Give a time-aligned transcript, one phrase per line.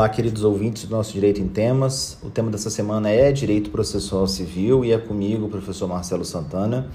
[0.00, 2.16] Olá, queridos ouvintes do nosso Direito em Temas.
[2.22, 6.88] O tema dessa semana é Direito Processual Civil e é comigo, o professor Marcelo Santana.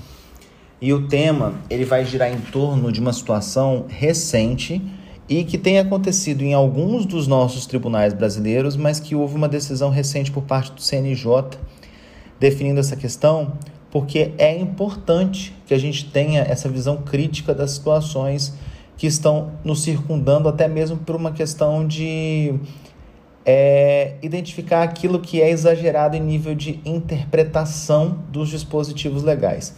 [0.81, 4.81] E o tema ele vai girar em torno de uma situação recente
[5.29, 9.91] e que tem acontecido em alguns dos nossos tribunais brasileiros, mas que houve uma decisão
[9.91, 11.59] recente por parte do CNJ
[12.39, 13.53] definindo essa questão,
[13.91, 18.55] porque é importante que a gente tenha essa visão crítica das situações
[18.97, 22.55] que estão nos circundando, até mesmo por uma questão de
[23.45, 29.73] é identificar aquilo que é exagerado em nível de interpretação dos dispositivos legais.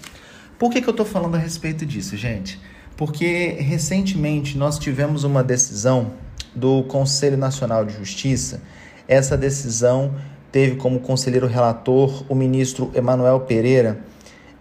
[0.57, 2.59] Por que, que eu estou falando a respeito disso, gente?
[2.95, 6.13] Porque recentemente nós tivemos uma decisão
[6.55, 8.62] do Conselho Nacional de Justiça.
[9.07, 10.15] Essa decisão
[10.52, 13.99] teve como conselheiro relator o ministro Emanuel Pereira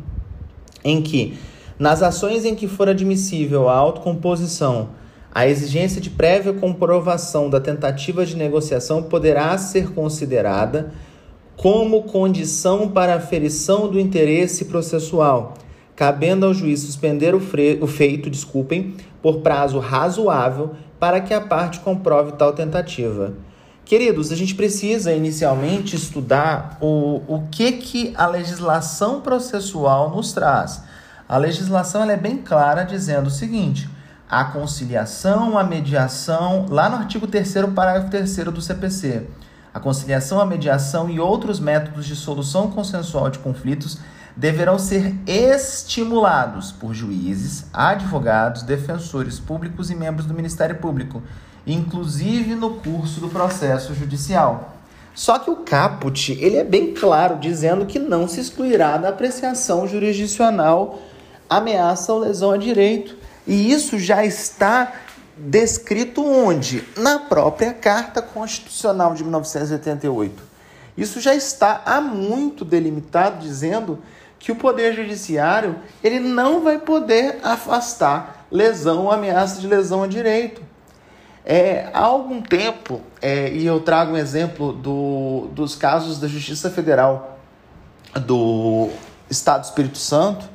[0.85, 1.39] em que,
[1.79, 4.91] nas ações em que for admissível a autocomposição,
[5.33, 10.93] a exigência de prévia comprovação da tentativa de negociação poderá ser considerada
[11.57, 15.55] como condição para aferição do interesse processual,
[16.01, 17.43] cabendo ao juiz suspender o,
[17.83, 23.35] o feito, desculpem, por prazo razoável para que a parte comprove tal tentativa.
[23.85, 30.83] Queridos, a gente precisa inicialmente estudar o, o que, que a legislação processual nos traz.
[31.29, 33.87] A legislação é bem clara dizendo o seguinte:
[34.27, 39.27] a conciliação, a mediação, lá no artigo 3, parágrafo 3 do CPC,
[39.75, 43.99] a conciliação, a mediação e outros métodos de solução consensual de conflitos
[44.37, 51.23] deverão ser estimulados por juízes, advogados, defensores públicos e membros do Ministério Público,
[51.67, 54.77] inclusive no curso do processo judicial.
[55.15, 59.87] Só que o caput, ele é bem claro dizendo que não se excluirá da apreciação
[59.87, 61.01] jurisdicional
[61.49, 63.17] ameaça ou lesão a direito.
[63.47, 64.93] E isso já está
[65.37, 66.85] descrito onde?
[66.97, 70.43] Na própria Carta Constitucional de 1988.
[70.97, 73.99] Isso já está há muito delimitado dizendo
[74.41, 80.07] que o poder judiciário ele não vai poder afastar lesão ou ameaça de lesão a
[80.09, 80.63] direito.
[81.45, 86.71] É, há algum tempo, é, e eu trago um exemplo do, dos casos da Justiça
[86.71, 87.39] Federal
[88.27, 88.89] do
[89.29, 90.49] Estado do Espírito Santo,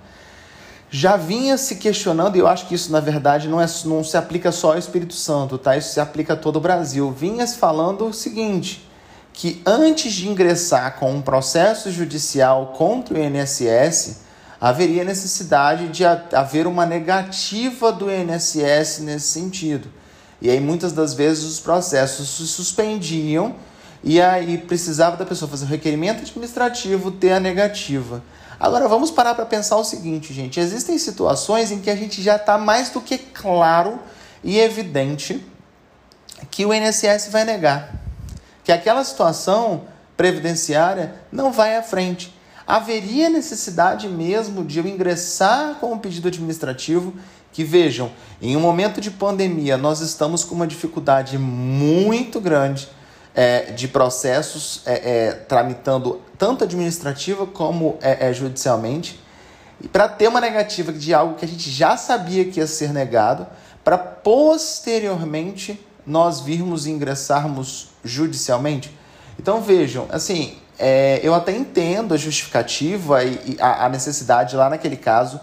[0.90, 4.18] já vinha se questionando, e eu acho que isso na verdade não, é, não se
[4.18, 5.76] aplica só ao Espírito Santo, tá?
[5.78, 7.12] isso se aplica a todo o Brasil.
[7.12, 8.88] Vinha se falando o seguinte:
[9.36, 14.22] que antes de ingressar com um processo judicial contra o INSS,
[14.62, 19.90] haveria necessidade de haver uma negativa do INSS nesse sentido.
[20.42, 23.56] E aí muitas das vezes os processos se suspendiam
[24.02, 28.24] e aí precisava da pessoa fazer o requerimento administrativo, ter a negativa.
[28.58, 32.38] Agora vamos parar para pensar o seguinte, gente: existem situações em que a gente já
[32.38, 34.00] está mais do que claro
[34.42, 35.46] e evidente
[36.50, 38.05] que o INSS vai negar
[38.66, 39.84] que aquela situação
[40.18, 42.34] previdenciária não vai à frente.
[42.66, 47.14] Haveria necessidade mesmo de eu ingressar com um pedido administrativo
[47.52, 48.12] que vejam,
[48.42, 52.90] em um momento de pandemia, nós estamos com uma dificuldade muito grande
[53.36, 59.20] é, de processos é, é, tramitando tanto administrativa como é, é, judicialmente.
[59.80, 62.92] E para ter uma negativa de algo que a gente já sabia que ia ser
[62.92, 63.46] negado,
[63.84, 68.96] para posteriormente nós virmos ingressarmos judicialmente?
[69.40, 74.70] Então vejam, assim, é, eu até entendo a justificativa e, e a, a, necessidade lá
[74.70, 75.40] naquele caso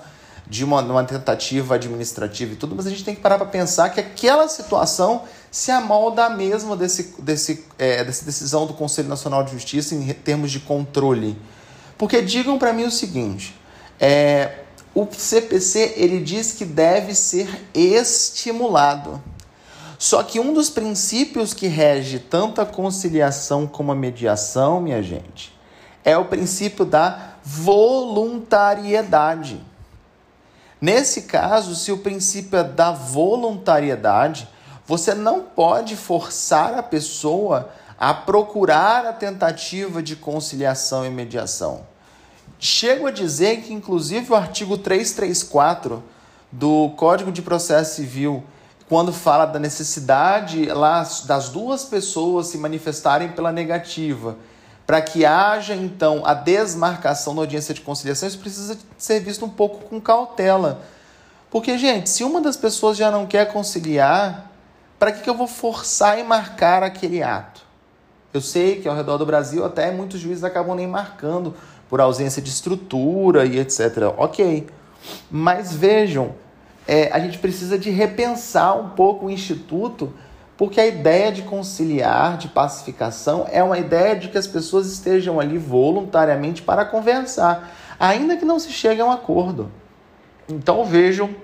[0.46, 3.88] de uma, uma tentativa administrativa e tudo, mas a gente tem que parar para pensar
[3.90, 9.52] que aquela situação se amolda mesmo desse, desse, é, dessa decisão do Conselho Nacional de
[9.52, 11.38] Justiça em termos de controle.
[11.96, 13.54] Porque digam para mim o seguinte,
[13.98, 14.58] é,
[14.94, 19.22] o CPC ele diz que deve ser estimulado.
[20.02, 25.56] Só que um dos princípios que rege tanto a conciliação como a mediação, minha gente,
[26.04, 29.64] é o princípio da voluntariedade.
[30.80, 34.48] Nesse caso, se o princípio é da voluntariedade,
[34.84, 41.86] você não pode forçar a pessoa a procurar a tentativa de conciliação e mediação.
[42.58, 46.02] Chego a dizer que, inclusive, o artigo 334
[46.50, 48.42] do Código de Processo Civil,
[48.88, 54.36] quando fala da necessidade lá das duas pessoas se manifestarem pela negativa,
[54.86, 59.48] para que haja então a desmarcação da audiência de conciliação, isso precisa ser visto um
[59.48, 60.82] pouco com cautela.
[61.50, 64.50] Porque, gente, se uma das pessoas já não quer conciliar,
[64.98, 67.62] para que, que eu vou forçar e marcar aquele ato?
[68.32, 71.54] Eu sei que ao redor do Brasil até muitos juízes acabam nem marcando
[71.90, 74.14] por ausência de estrutura e etc.
[74.16, 74.66] Ok.
[75.30, 76.34] Mas vejam,
[76.86, 80.12] é, a gente precisa de repensar um pouco o Instituto,
[80.56, 85.40] porque a ideia de conciliar, de pacificação, é uma ideia de que as pessoas estejam
[85.40, 89.70] ali voluntariamente para conversar, ainda que não se chegue a um acordo.
[90.48, 91.34] Então vejam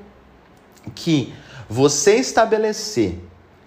[0.94, 1.32] que
[1.68, 3.18] você estabelecer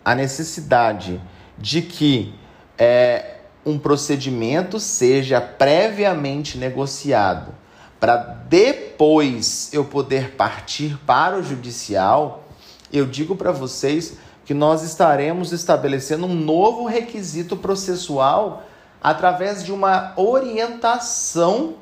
[0.04, 1.22] a necessidade
[1.58, 2.34] de que
[2.78, 3.36] é,
[3.66, 7.61] um procedimento seja previamente negociado
[8.02, 12.46] para depois eu poder partir para o judicial,
[12.92, 18.64] eu digo para vocês que nós estaremos estabelecendo um novo requisito processual
[19.04, 21.76] através de uma orientação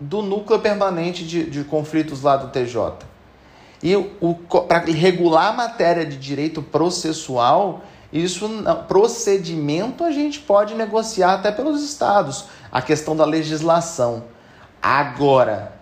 [0.00, 3.06] do núcleo permanente de, de conflitos lá do TJ.
[3.80, 3.96] E
[4.68, 7.82] para regular a matéria de direito processual,
[8.12, 8.48] isso
[8.88, 14.24] procedimento a gente pode negociar até pelos estados, a questão da legislação.
[14.82, 15.72] Agora,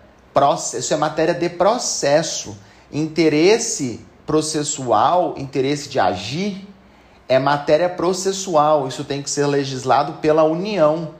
[0.77, 2.57] isso é matéria de processo.
[2.91, 6.67] Interesse processual, interesse de agir,
[7.27, 8.87] é matéria processual.
[8.87, 11.15] Isso tem que ser legislado pela União.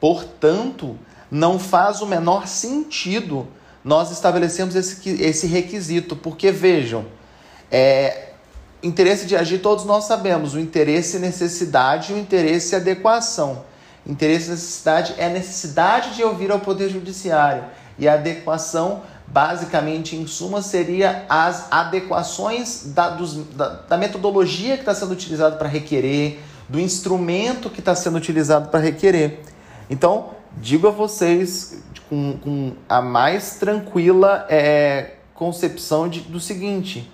[0.00, 0.98] Portanto,
[1.30, 3.48] não faz o menor sentido
[3.84, 7.04] nós estabelecemos esse, esse requisito, porque vejam,
[7.70, 8.30] é,
[8.82, 13.62] interesse de agir, todos nós sabemos, o interesse necessidade e o interesse adequação.
[14.06, 17.64] Interesse e necessidade é a necessidade de ouvir ao Poder Judiciário.
[17.98, 24.82] E a adequação, basicamente, em suma, seria as adequações da, dos, da, da metodologia que
[24.82, 29.40] está sendo utilizada para requerer, do instrumento que está sendo utilizado para requerer.
[29.88, 37.10] Então, digo a vocês com, com a mais tranquila é, concepção de, do seguinte: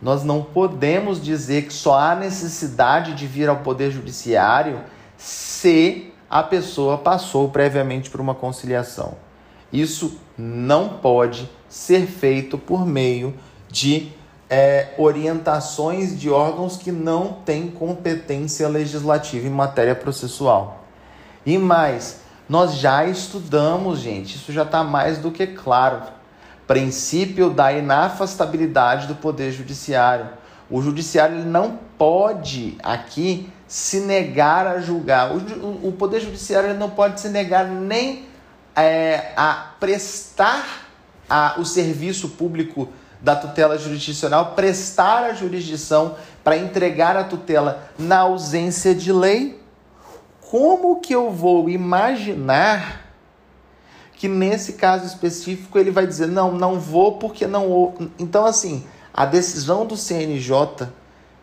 [0.00, 4.80] nós não podemos dizer que só há necessidade de vir ao Poder Judiciário
[5.16, 9.14] se a pessoa passou previamente por uma conciliação.
[9.72, 13.34] Isso não pode ser feito por meio
[13.68, 14.12] de
[14.48, 20.84] é, orientações de órgãos que não têm competência legislativa em matéria processual.
[21.44, 26.16] E mais, nós já estudamos, gente, isso já está mais do que claro
[26.66, 30.28] princípio da inafastabilidade do poder judiciário.
[30.68, 35.32] O judiciário não pode aqui se negar a julgar.
[35.32, 38.26] O, o poder judiciário não pode se negar nem
[38.74, 40.86] é, a prestar
[41.28, 42.88] a, o serviço público
[43.20, 49.60] da tutela jurisdicional, prestar a jurisdição para entregar a tutela na ausência de lei.
[50.40, 53.04] Como que eu vou imaginar
[54.14, 57.94] que nesse caso específico ele vai dizer: não, não vou porque não.
[58.18, 60.88] Então, assim, a decisão do CNJ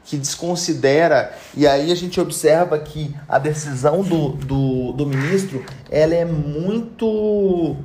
[0.04, 6.14] que desconsidera, e aí a gente observa que a decisão do, do, do ministro ela
[6.14, 7.78] é muito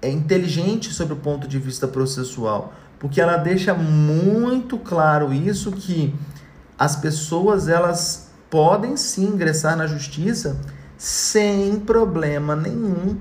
[0.00, 6.14] é inteligente sobre o ponto de vista processual, porque ela deixa muito claro isso que
[6.78, 10.60] as pessoas elas podem sim ingressar na justiça
[10.96, 13.16] sem problema nenhum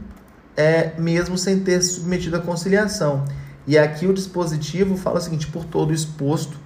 [0.57, 3.23] é, mesmo sem ter submetido à conciliação.
[3.67, 6.57] E aqui o dispositivo fala o seguinte: por todo exposto,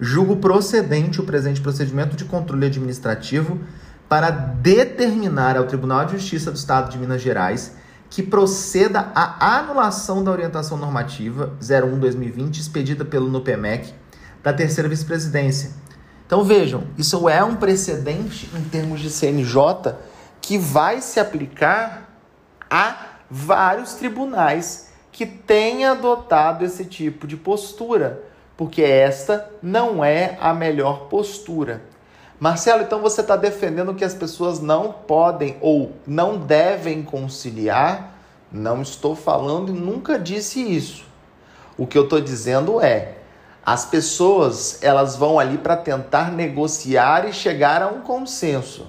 [0.00, 3.60] julgo procedente o presente procedimento de controle administrativo
[4.08, 7.76] para determinar ao Tribunal de Justiça do Estado de Minas Gerais
[8.10, 13.92] que proceda à anulação da orientação normativa 01-2020 expedida pelo NUPEMEC
[14.42, 15.72] da terceira vice-presidência.
[16.26, 19.94] Então vejam, isso é um precedente em termos de CNJ
[20.40, 22.08] que vai se aplicar
[22.70, 22.96] a
[23.30, 28.22] vários tribunais que têm adotado esse tipo de postura,
[28.56, 31.82] porque esta não é a melhor postura.
[32.38, 38.14] Marcelo, então você está defendendo que as pessoas não podem ou não devem conciliar?
[38.52, 41.04] Não estou falando e nunca disse isso.
[41.76, 43.14] O que eu estou dizendo é,
[43.64, 48.86] as pessoas elas vão ali para tentar negociar e chegar a um consenso.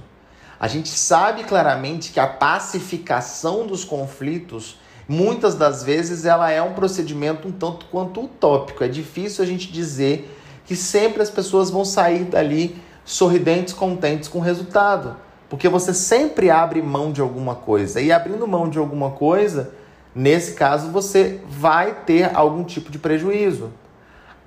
[0.60, 6.74] A gente sabe claramente que a pacificação dos conflitos, muitas das vezes, ela é um
[6.74, 8.84] procedimento um tanto quanto utópico.
[8.84, 10.32] É difícil a gente dizer
[10.66, 15.16] que sempre as pessoas vão sair dali sorridentes, contentes com o resultado.
[15.50, 18.02] Porque você sempre abre mão de alguma coisa.
[18.02, 19.72] E abrindo mão de alguma coisa,
[20.14, 23.72] nesse caso, você vai ter algum tipo de prejuízo.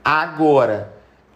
[0.04, 0.92] Agora,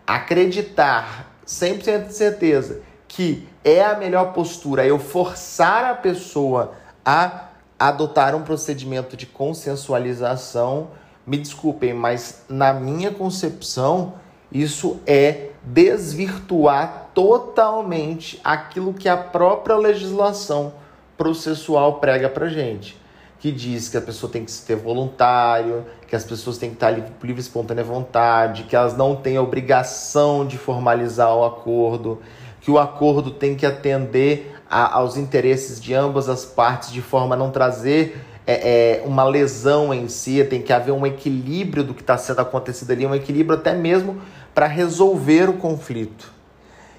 [0.07, 2.81] acreditar 100% de certeza
[3.13, 6.73] que é a melhor postura eu forçar a pessoa
[7.05, 7.49] a
[7.89, 10.89] adotar um procedimento de consensualização,
[11.27, 14.15] me desculpem, mas na minha concepção,
[14.51, 20.75] isso é desvirtuar totalmente aquilo que a própria legislação
[21.17, 23.01] processual prega pra gente.
[23.39, 26.91] Que diz que a pessoa tem que ser voluntário, que as pessoas têm que estar
[26.91, 32.21] livre, livre espontânea vontade, que elas não têm a obrigação de formalizar o acordo,
[32.63, 37.35] que o acordo tem que atender a, aos interesses de ambas as partes de forma
[37.35, 41.93] a não trazer é, é, uma lesão em si, tem que haver um equilíbrio do
[41.93, 44.23] que está sendo acontecido ali, um equilíbrio até mesmo
[44.55, 46.33] para resolver o conflito.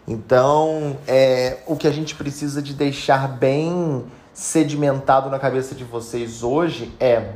[0.08, 4.04] Então, é, o que a gente precisa de deixar bem
[4.34, 7.32] sedimentado na cabeça de vocês hoje é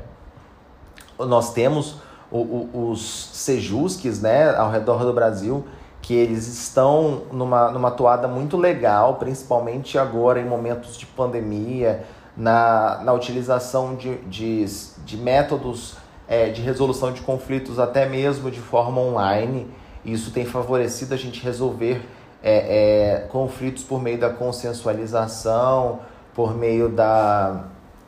[1.17, 1.95] nós temos
[2.29, 5.65] o, o, os sejusques né, ao redor do Brasil
[6.07, 12.05] que eles estão numa, numa toada muito legal, principalmente agora em momentos de pandemia,
[12.37, 14.63] na, na utilização de, de,
[15.03, 19.69] de métodos é, de resolução de conflitos, até mesmo de forma online.
[20.05, 22.01] Isso tem favorecido a gente resolver
[22.41, 25.99] é, é, conflitos por meio da consensualização,
[26.33, 27.65] por meio da,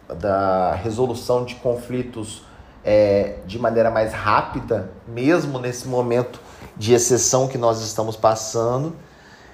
[0.07, 2.45] da resolução de conflitos
[2.81, 6.39] é, de maneira mais rápida, mesmo nesse momento
[6.79, 8.95] de exceção que nós estamos passando.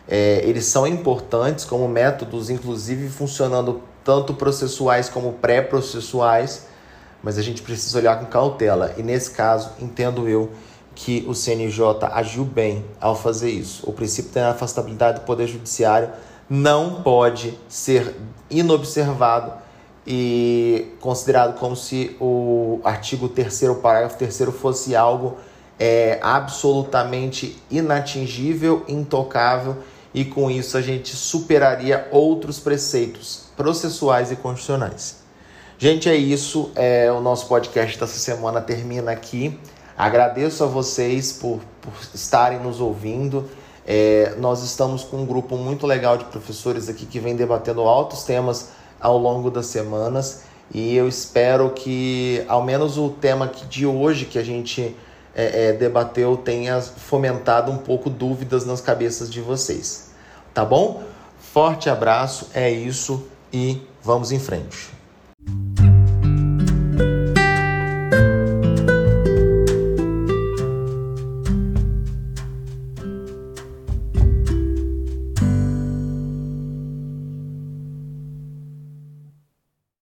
[0.08, 6.68] É, eles são importantes como métodos, inclusive funcionando tanto processuais como pré-processuais,
[7.24, 8.94] mas a gente precisa olhar com cautela.
[8.96, 10.52] E nesse caso, entendo eu
[10.94, 13.90] que o CNJ agiu bem ao fazer isso.
[13.90, 16.10] O princípio da afastabilidade do Poder Judiciário
[16.48, 18.16] não pode ser
[18.50, 19.52] inobservado
[20.06, 25.38] e considerado como se o artigo 3 parágrafo 3 fosse algo
[25.80, 29.78] é, absolutamente inatingível, intocável,
[30.14, 35.24] e com isso a gente superaria outros preceitos processuais e constitucionais.
[35.78, 36.72] Gente, é isso.
[36.76, 39.60] É, o nosso podcast dessa semana termina aqui.
[39.98, 43.50] Agradeço a vocês por, por estarem nos ouvindo.
[43.86, 48.24] É, nós estamos com um grupo muito legal de professores aqui que vem debatendo altos
[48.24, 54.26] temas ao longo das semanas e eu espero que, ao menos o tema de hoje
[54.26, 54.96] que a gente
[55.36, 60.12] é, é, debateu tenha fomentado um pouco dúvidas nas cabeças de vocês.
[60.54, 61.04] Tá bom?
[61.38, 64.94] Forte abraço, é isso e vamos em frente.